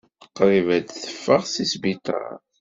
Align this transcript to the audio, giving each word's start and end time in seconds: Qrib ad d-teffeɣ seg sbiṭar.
Qrib 0.37 0.67
ad 0.77 0.83
d-teffeɣ 0.85 1.41
seg 1.45 1.67
sbiṭar. 1.73 2.31